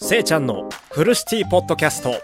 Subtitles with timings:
[0.00, 2.14] せいちゃんのフルシティポッドキャスト。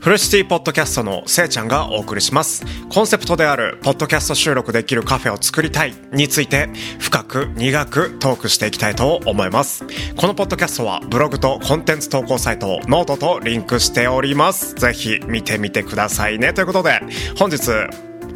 [0.00, 2.64] フルシティポッドキャストのせいちゃんがお送りします。
[2.88, 9.84] コンセプトであるポッドキャスト収録できるカフェを作りたいについて深く苦くトークしていきたいと思います。
[10.16, 14.74] このポッドキャストはブログとコンテンツ投稿サイトノートとリンクしております。
[14.76, 16.54] ぜひ見てみてくださいね。
[16.54, 17.00] ということで
[17.38, 17.58] 本日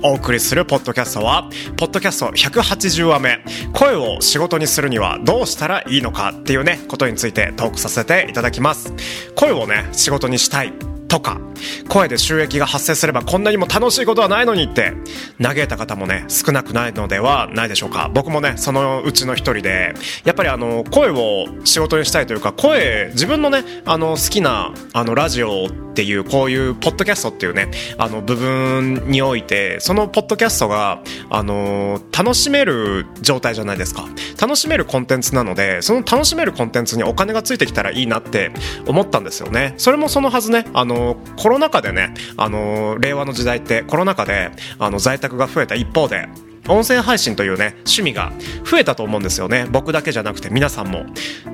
[0.02, 8.93] お送りするポッドキャストは、ポッドキャスト180話目、声を仕事にするにはどうしたらいいのかっていうね、ことについてトークさせていただきます。
[9.35, 10.72] 声をね、仕事にしたい。
[11.08, 11.40] とか、
[11.88, 14.93] 声で収益が発生すればこんなにも楽しいことはないのにって
[15.40, 18.10] 嘆いた方もね、少なくないのではないでしょうか。
[18.13, 34.09] 僕もね、そのうちの一人で、やっぱりあの、声を仕事にしたいというか、声、自分のね、あの、好きな、あの、ラジオっていう、こういう、ポッドキャストっていうね、あの、部分において、そのポッドキャストが、あの、楽しめる状態じゃないですか。
[34.41, 38.50] 楽しめるコンテンツなので、その楽しめるコンテンツにお金がついてきたらいいなって
[38.86, 39.75] 思ったんですよね。
[39.78, 46.28] それもそのはずね、あの、のコロナ禍でねあの令和の時代ってコロナ禍であの在宅が増えた一方で
[46.69, 48.33] 音声配信というね趣味が
[48.64, 49.67] 増えたと思うんですよね。
[49.70, 51.06] 僕だけじゃなくて皆さんも。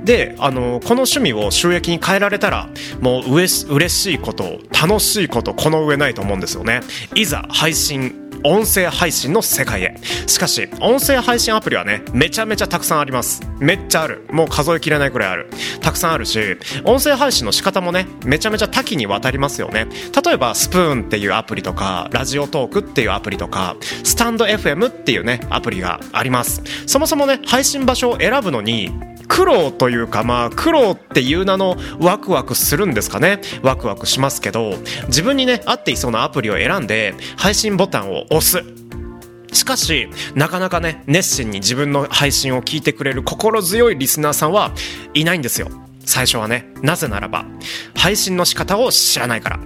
[0.04, 2.68] であのこの趣味を収益に変えられたら
[3.00, 6.80] もううれ嬉しいこと楽しいことこの上ないと思うんですよね。
[7.14, 9.94] いざ配信音声配信の世界へ。
[10.26, 13.42] しかし音声配信アプリはねめちゃめちゃたくさんあります。
[13.58, 14.26] めっちゃある。
[14.30, 15.50] もう数えきれないくらいある。
[15.80, 16.38] たくさんあるし
[16.84, 19.86] 音声配信の仕方もねめちゃめちゃ多岐にわたりますよね。
[20.24, 26.62] 例えばスプーンっていうアプリとかラジオトークっていうアプリとかスタンド FM っていうねアプリがあります。
[26.86, 28.90] そもそもね配信場所を選ぶのに
[29.32, 34.74] 苦労というかまあ苦労っていう名のワクワクするんですかねワクワクしますけど
[35.06, 38.62] 自分にね合っていそうなアプリを選んで配信ボタンを押す
[39.54, 44.72] しかし、なかなかね、熱心に自分の配信を聞いてくれる心強いリスナーさんは
[45.12, 45.68] いないんですよ。
[46.04, 46.72] 最初はね。
[46.82, 47.46] なぜならば、
[47.96, 49.60] 配信の仕方を知らないから。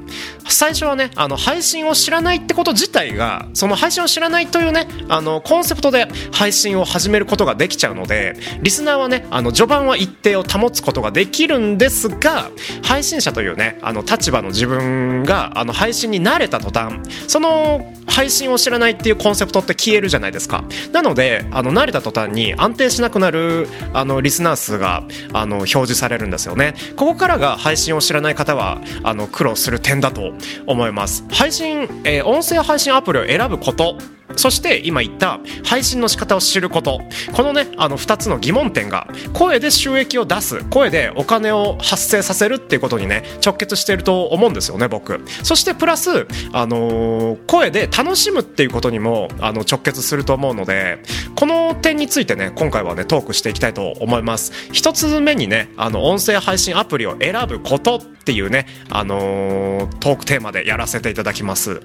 [0.49, 12.51] 最初はね、あの、配信を知らないってこと自体が、その配信を知らないというね、あの、コンセプトで配信を始めることができちゃうので、リスナーはね、あの、序盤は一定を保つことができるんですが、
[12.83, 20.65] 配信者というね、あの、立場の自分が、あの、配信に慣れた途端、その、配信を知らないっていうコンセプトって消えるじゃないですか。
[20.93, 26.75] なので、あの、慣れた途端に安定しなくなる、あの、リスナー数が、あの、表示されるんですよね。
[26.97, 30.33] ここからが配信を知らない方は、あの、苦労する点だと
[30.67, 31.25] 思います。
[31.31, 33.99] 配信、えー、音声配信アプリを選ぶこと
[34.37, 37.01] そして今言った配信の仕方を知ること。
[37.33, 45.21] このねあの2つの疑問点が声で収益を出す声でお金を発生させるっていうことにね直結していると思うんですよね僕。
[45.43, 51.03] そしてプラス、あのー、声で楽しむっていうことにもあの直結すると思うので
[51.35, 54.53] この点についてね今回はねトークしていきたいと思います。
[54.73, 61.81] 1つ目にねあの音声配信アプリを選ぶことっていうね、あのー、トークテーマでやらせていただきます。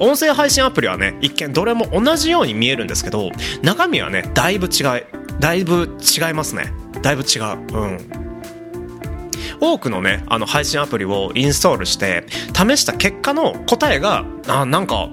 [0.00, 3.30] 音声配信アプリはね一見どれも同じように見えるんですけど
[3.62, 6.72] 中身はねだいぶ違いだいぶ違いますね。
[7.00, 7.42] だいぶ違う。
[7.72, 7.98] うん。
[9.58, 12.24] 多くのねあの配信アプリをインストールして
[12.54, 15.10] 試した結果の答えがあなんか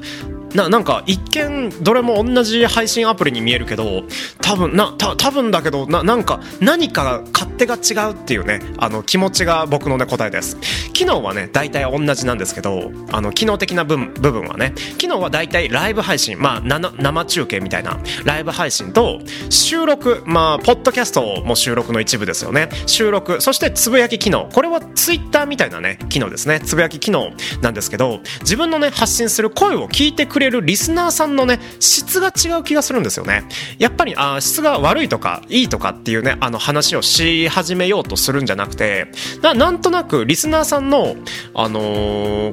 [0.58, 4.04] ななんか一見どれも同じ配信アプリに見えるけど
[4.42, 10.58] 多分なた多分だけどななんか何か勝手が違うっていうねあの気持ちが僕のね答えです。
[10.94, 19.20] 機能はね大体同じなんですけどあの機能的な部部分はね機能は大体ライブ配信まあ生中継みたいなライブ配信と
[19.52, 22.70] 収録まあポッドキャストも収録の一部ですよね。
[22.88, 24.50] 収録そしてつぶやき機能。
[24.52, 26.60] これはツイッターみたいなね機能ですね。
[26.62, 27.32] つぶやき機能
[27.62, 33.44] なんですけど自分のね発信する声を聞いてくれるリスナーさんのね質が違う気がするんですよね。
[33.80, 39.08] やっぱりあ質が悪いとかいいとかっていうねあの話をし始めようとするんじゃなくて
[39.42, 41.16] ななんとなくリスナーさんの
[41.54, 41.82] あの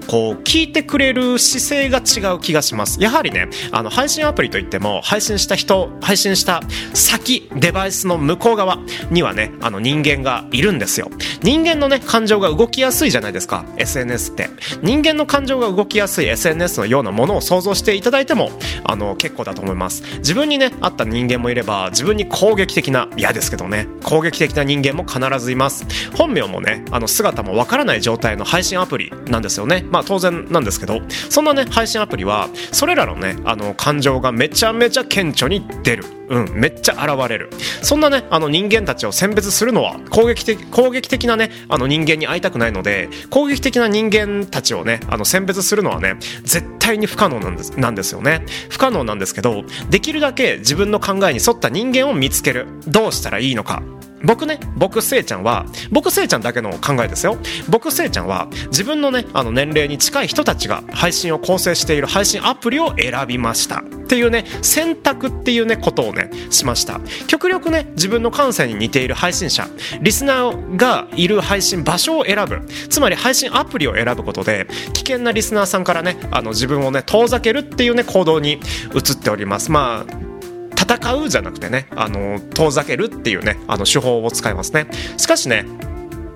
[0.00, 3.00] ー、こう聞いてくれる姿勢が違う気がします。
[3.02, 6.62] やはりねあの配信アプリといっても配信した人配信した
[6.94, 8.78] 先デバイスの向こう側
[9.10, 11.10] にはねあの人間がいるんですよ。
[11.42, 14.48] 人間のね感情が動きやすいじゃないですか SNS って。
[14.82, 18.50] 人間の感情が動きやすい SNS のようなものを想像していただいても
[18.84, 20.02] あの結構だと思います。
[20.18, 23.86] 自分にねあった人間もいれば自分に攻撃的な嫌ですけどね。
[24.02, 25.86] 攻撃的な人間も必ずいます。
[26.16, 29.84] 本名もねあの姿もわからない状態の配信アプリなんですよね。
[29.90, 31.00] まあ当然なんですけど
[31.30, 36.04] そんなね配信アプリはそれらのねあの感情がめちゃめちゃ顕著に出る。
[36.28, 37.50] うん、めっちゃ現れる。
[37.82, 48.44] そんなね、あの人間たちを選別するのは攻撃的、攻撃的なね、あの人間に会いたくないので、攻撃的な人間たちをね、あの選別するのはね、絶対に不可能なんですなんですよね。
[48.68, 52.66] 不可能なんですけど、できるだけ自分の考えに沿った人間を見つける。
[52.86, 53.82] どうしたらいいのか。
[54.24, 57.36] 僕ね僕せいちゃんは僕せいちゃんだけの考えですよ。
[57.68, 63.82] 僕せいちゃんは自分のねあの年齢に近い人たちが配信を構成している配信アプリを選びました。
[64.04, 67.00] っていうね選択っていうねことをねしました。
[67.26, 69.68] 極力ね自分の感性に似ている配信者
[70.00, 72.62] リスナーがいる配信場所を選ぶ。
[72.88, 78.60] つまり配信アプリを選ぶことで危険なリスナーさんからねあの自分をね遠ざけるっていうね行動に
[78.94, 79.70] 移っております。
[79.70, 80.33] まあ
[80.76, 84.86] 戦うじゃなくてねあの遠ざけるっていうねあの手法を使いますね。
[85.16, 85.64] しかしね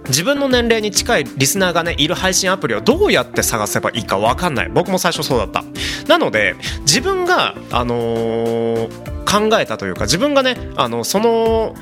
[0.09, 4.71] 自分の年齢に近いリスナーがねいる配信アプリをどうやって探せばいいか分かんない。
[4.71, 5.65] 僕も最初そうだった。
[6.09, 11.75] なので自分が、あのー、考えたというか自分がねあのその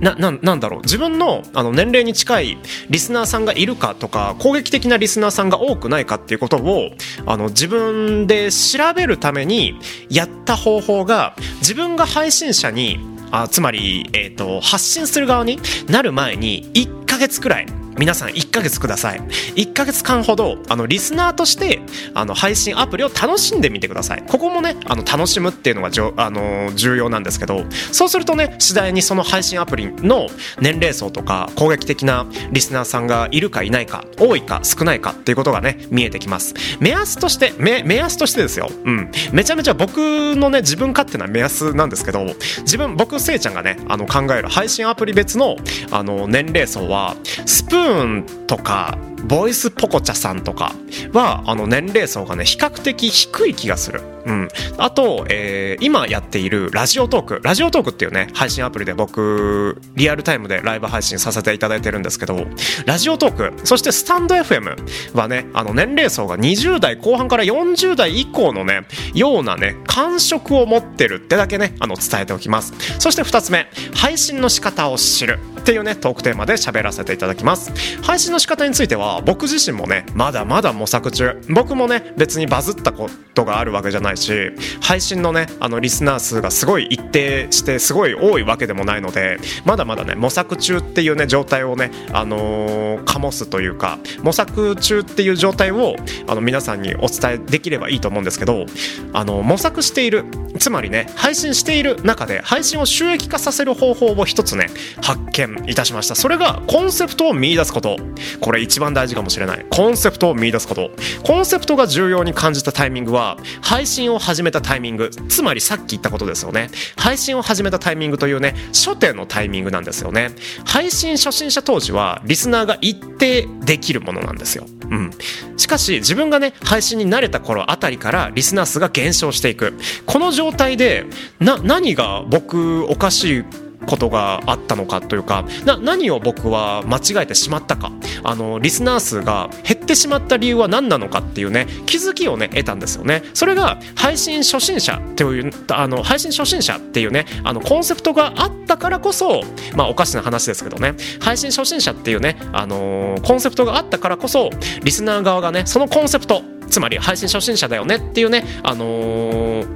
[0.00, 0.80] なななんだろう。
[0.82, 2.58] 自分のあの年齢に近い
[2.90, 6.90] リスナーさんがいるかとか攻撃的なリスナーさんが多くないかっていうことを
[7.26, 9.78] あの自分で調べるために
[10.08, 12.98] やった方法が自分が配信者に
[13.30, 15.58] あつまり、えーと、発信する側に
[15.88, 17.66] なる前に1ヶ月くらい
[17.98, 19.20] 皆さん1ヶ月ください。
[19.20, 21.80] 1ヶ月間ほどあのリスナーとして
[22.14, 24.22] あの配信アプリを楽しんでみてください。
[24.26, 30.28] ここもねあの楽しむっていうのがじょあの重要なんですけどそうするとね次第にその配信アプリの
[30.60, 36.54] 年齢層とか攻撃的なリスナーさんがいるかいないか多いか少ないかっていうことがね見えてきます。
[36.80, 38.68] 目安として目目安としてですよ。
[38.84, 39.10] うん。
[39.32, 39.96] めちゃめちゃ僕
[40.36, 42.24] のね自分勝手な目安なんですけど
[42.58, 45.56] 自分僕せいちゃんがねあの考える配信アプリ別の
[45.90, 47.16] あの年齢層は
[47.46, 50.74] スプーンーンとかボイスポコチャさんとか
[51.12, 54.15] はあの年齢層がね比較的低い気がする。
[54.26, 62.46] うん、あと、えー、今やっているラジオトークラジオトークっていうね配信アプリで僕リアルタイムでライブ配信させていただいてるんですけど
[62.86, 68.82] ラジオトークそしてスタンド FM はねあの年齢層が20代後半から40代以降のね
[69.14, 72.72] ようなね感触を持ってるってだけねあの伝えておきます。
[72.98, 77.72] そして2つ目配信の仕方を知るっていうねトークテーマで喋らせていただきます。
[78.02, 81.40] 配信の仕方については僕自身もねまだまだ模索中。
[81.48, 95.96] 僕もね別にバズったことがあるわけじゃないし配信のねあのリスナー数がすごい一定してすごい多いわけでもないのでまだまだね模索中っていうね状態をねあのー、醸すというか模索中っていう状態を
[96.26, 98.66] あの皆さんにお伝えできればいいと思うんですけど
[99.12, 100.24] あの模索している
[100.58, 104.68] つまりね配信している中で配信を収益化させる方法を一つね
[105.02, 106.14] 発見いたしました。
[106.14, 107.96] それがコンセプトを見出すこと。
[108.40, 109.66] これ一番大事かもしれない。
[109.70, 110.90] コンセプトを見出すこと。
[111.22, 115.10] コンセプトが重要に感じたタイミングは配信を始めたタイミング。
[115.28, 116.70] つまりさっき言ったことですよね。
[116.96, 120.30] 配信を始めたタイミングというね初手のタイミングなんですよね。
[120.64, 124.66] 配信初心者当時はリスナーが一定できるものなんですよ。
[124.88, 125.10] うん、
[125.56, 129.74] しかし自分がね配信に慣れた頃あたりからリスナー数が減少していく。
[130.06, 131.06] この状状態で
[131.40, 133.44] な何が僕おかしい
[133.86, 137.92] ことがあったのかというかな何を僕は間違えてしまったか。
[138.24, 143.22] あのリスナー数が減ってしまった理由は何なのかっていうね気づきをね得たんですよね。
[143.34, 149.42] それが配信初心者っていうあの配信初心者っていうねあのコンセプトがあったからこそ
[149.76, 150.94] まあおかしな話ですけどね。
[151.20, 154.50] 配信初心者っていうねあのコンセプトがあったからこそ
[154.82, 159.66] リスナー側がねそのコンセプトつまり配信初心者だよねっていうねあのー、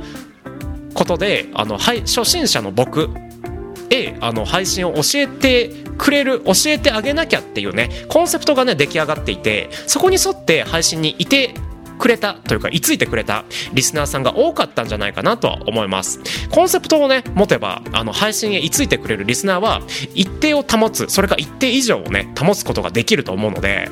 [0.95, 3.11] ことであの、初心者の僕
[3.91, 11.55] へあの配信を教えてくれる教えてあげなきゃっていうねコンセプトがね出来上がっていてそこに沿って配信にいて
[11.99, 13.45] くれたというか居ついてくれた
[13.75, 16.21] リスナーさんが多かったんじゃないかなとは思います。
[16.51, 19.83] コンセプトをね持てばあの配信へ居ついてくれるリスナーは
[20.15, 23.91] 一定を保つそれか一定以上をね保つことができると思うので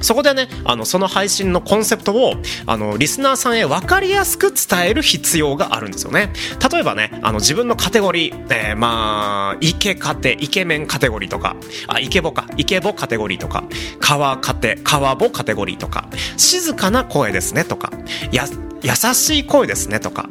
[0.00, 2.34] そこでねあのその配信のコンセプトを
[2.66, 6.32] あのリスナーさんへ分かりやすく伝える必要があるんですよね。
[6.70, 11.56] 例えばねあの自分のカテゴリー、えー、まあイケカテイケメンカテゴリーとか
[11.88, 13.64] あイケボかイケボカテゴリーとか
[14.00, 17.92] 川カテ川ボカテゴリーとか静かな声ですねとか
[18.32, 18.46] や
[18.82, 20.28] 優しい声ですねとか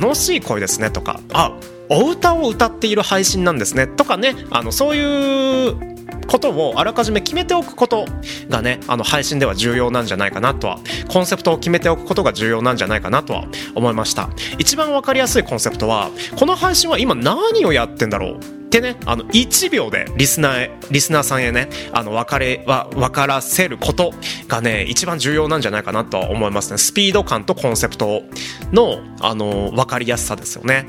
[0.00, 1.56] 楽しい声ですねとかあ
[1.88, 5.95] お歌を歌っている配信なんですねとかねあのそういう
[6.26, 8.04] ことをあらかじめ決めておくこと
[8.48, 13.44] がねあの配信では重要なんじゃないかなとはコンセプトを決めておくことが重要なんじゃないかなとは
[13.74, 14.28] 思いました。
[14.58, 24.12] 一番わかりやすいコンセプトはこの配信は今何をやってんだろうってねあの1秒でリスナーリスナーさんへねあの分かれは分からせること
[24.48, 26.78] がね一番重要なんじゃないかなとは思いますね。
[26.78, 28.22] スピード感とコンセプト
[28.72, 30.86] のあの分かりやすさですよね。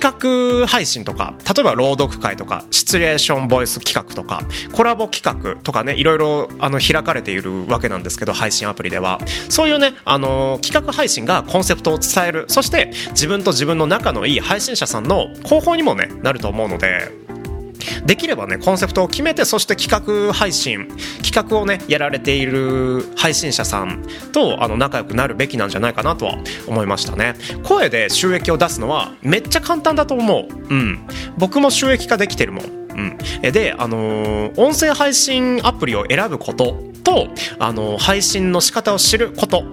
[0.00, 4.40] 企画配信とか例えば朗読会とかシチュエーションボイス企画とか
[4.72, 9.20] コラボ企画とかねいろいろあの開かれているわけなんですけど配信アプリでは。
[9.50, 12.46] そういうねあの企画配信がコンセプトを伝える。
[12.48, 17.19] そして自分と自分の仲のいい配信者さんの広報にもねなると思うので
[18.04, 20.88] できればねコンセプトを決めてそして企画配信
[21.22, 27.34] 企画をねやられている配信者さんとあの仲良くなるべきなんじゃないかなとは思いましたね。
[27.62, 30.48] 声で収益を出すのはめっちゃ簡単だと思う。
[30.68, 31.06] うん。
[31.36, 32.80] 僕も収益化できてるもん。
[32.90, 36.89] うん、で、あのー、音声配信アプリを選ぶこと。
[37.00, 37.28] と、
[37.58, 39.64] あの、配信の仕方を知ること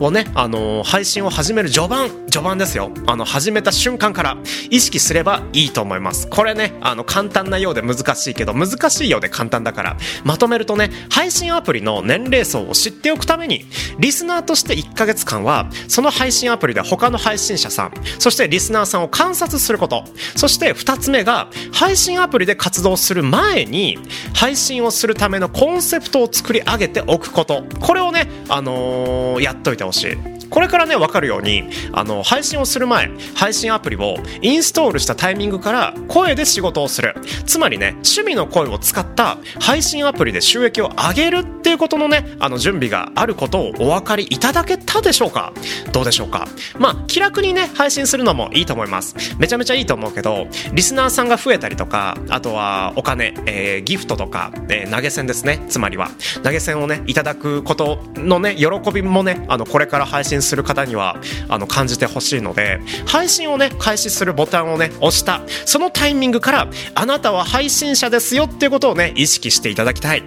[0.00, 2.90] をね、あの、配信を始める序盤、序盤ですよ。
[3.06, 4.36] あの、始めた瞬間から
[4.70, 6.28] 意識すればいいと思います。
[6.28, 13.64] これね、あの、簡単なようで難しいけど、難しいようで簡単だから、まとめるとね、配信アプリの年齢層を知っておくために、
[13.98, 20.04] リスナーとして1ヶ月間は、その配信アプリで他の配信者さん、そしてリスナーさんを観察すること、
[20.36, 23.98] そして2つ目が、配信アプリで活動する前に、
[24.34, 27.64] 配信をするためのコンセプトを作り上げておくこと。
[27.80, 30.35] これをね、あのー、やっといてほしい。
[30.50, 37.14] これからね分かるようにあの配信をする前配信アプリをインストールしたタイミングから声で仕事をする。
[37.46, 45.52] つまりね趣味の声を使った配信アプリで収益を上げるっていうことのねあの準備があることをお分かりいただけたでしょうか？
[45.92, 46.46] どうでしょうか？
[46.78, 49.14] まあ気楽にね配信するのもいいと思います。
[49.38, 55.64] めちゃめちゃいいと思うけどリスナーさんが増えたりとかあとはお金、えー、ギフトとか、えー、投げ銭ですね。
[55.68, 56.10] つまりは
[56.42, 61.16] 投げ銭をねいただくことのね喜びもねあのこれから配信する方には
[61.48, 70.22] あの感じてほしいので配信をね開始するボタンをね押したそのタイミングからあなたは配信者ですよっていうことをね意識していただきたい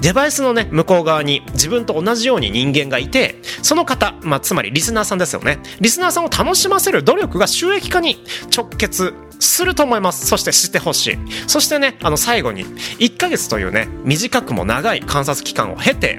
[0.00, 8.24] デバイスのね向こう側に自分と同じように人間がいてその方、まあ、つまりリスナーさんですよねリスナーさんを楽しませる努力が収益化に
[8.54, 10.26] 直結すると思います。
[10.26, 11.18] そして知ってほしい。
[11.46, 12.64] そしてね、あの最後に、
[12.98, 16.18] 1ヶ月というね、短くも長い観察期間を経て、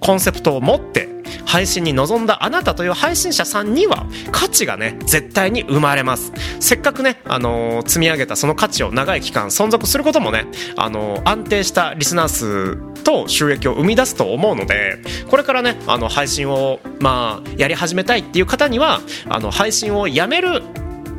[0.00, 1.08] コンセプトを持って
[1.52, 6.32] 配信に臨んだあなたという配信者さんには価値がね絶対に生まれます。
[6.60, 10.46] せっかくね、あのー、積み上げたその価値を長い期間存続することもね、
[10.78, 14.96] あのー、安定したリスナー数と収益を生み出すと思うので
[15.28, 20.62] これからねあの配信をまあやり始めたいっていう方にはあの配信をやめる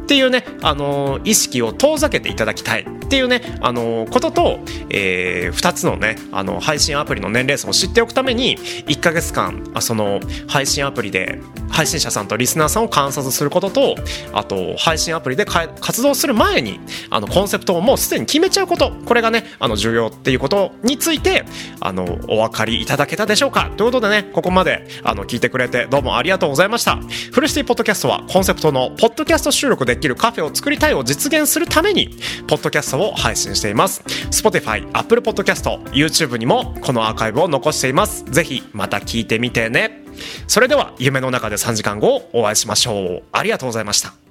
[0.04, 13.96] っていうね、あのー、意識を遠ざけていただきたいっていうね、あのー、ことと、えー、2つのね、あの配信アプリの年齢層を知っておくために1ヶ月間あその配信アプリで配信者さんとリスナーさんを観察することと
[14.32, 16.80] あと配信アプリで活動する前に
[17.10, 18.92] あのコンセプトをもうすでに決めちゃうこと。
[19.06, 21.46] これがねあの重要っていうことについて
[21.80, 23.72] あのお分かりいただけたでしょうか。
[23.76, 26.98] ということでねここまであの聞いてくれてどうもありがとうございました。
[27.32, 34.02] フルシティポッドキャストはコンセプトのポッドキャスト収録でできるカフェを作りたいを実現するためにポッドキャストを配信しています。
[34.32, 38.26] Spotify、Apple Podcast、YouTube にもこのアーカイブを残しています。
[38.26, 40.04] ぜひまた聞いてみてね。
[40.48, 43.24] それでは夢の中で3時間後お会いしましょう。
[43.32, 44.23] ありがとうございました。